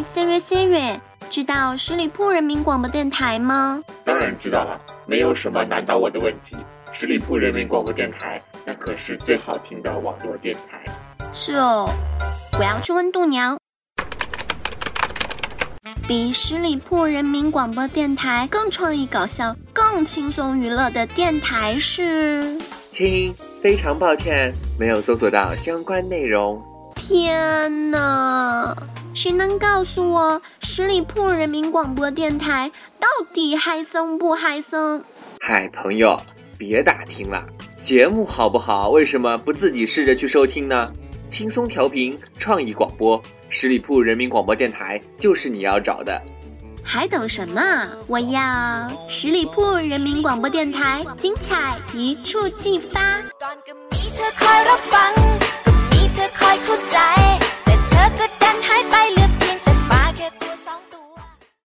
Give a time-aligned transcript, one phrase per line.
[0.00, 3.82] ，Siri Siri，知道十里铺人民广播电台吗？
[4.04, 6.56] 当然知道了，没有什么难倒我的问题。
[6.92, 10.84] 十里铺人民广播电台，那可是最好听的网络电台。
[11.32, 11.90] 是哦，
[12.58, 13.58] 我要去问度娘。
[16.06, 22.58] 比十里铺人民广播电台更创意搞笑、更轻松娱乐的电台是？
[22.90, 26.62] 亲，非常抱歉，没有搜索到相关内容。
[27.04, 28.76] 天哪！
[29.12, 35.04] 谁能告诉我十里铺人民广播电台到底嗨森不嗨森？
[35.40, 36.16] 嗨，朋友，
[36.56, 37.44] 别打听了，
[37.82, 38.90] 节目好不好？
[38.90, 40.92] 为什么不自己试着去收听呢？
[41.28, 46.22] 轻松调频，创意广播，十里铺人民广播电台就是你要找的。
[46.84, 47.60] 还等什么？
[48.06, 53.20] 我要十里铺人民广播电台，精彩一触即发。